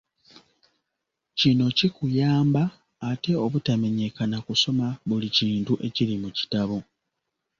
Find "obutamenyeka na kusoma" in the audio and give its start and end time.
3.45-4.87